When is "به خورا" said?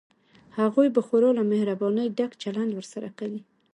0.95-1.29